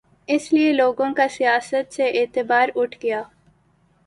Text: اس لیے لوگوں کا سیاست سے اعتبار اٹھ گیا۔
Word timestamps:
اس 0.29 0.53
لیے 0.53 0.71
لوگوں 0.73 1.13
کا 1.13 1.27
سیاست 1.27 1.93
سے 1.93 2.09
اعتبار 2.21 2.69
اٹھ 2.75 2.97
گیا۔ 3.03 3.21